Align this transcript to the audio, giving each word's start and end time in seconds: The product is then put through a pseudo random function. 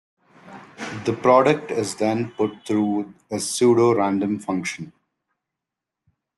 The 1.05 1.13
product 1.13 1.69
is 1.69 1.93
then 1.93 2.31
put 2.31 2.65
through 2.65 3.13
a 3.29 3.39
pseudo 3.39 3.93
random 3.93 4.39
function. 4.39 4.93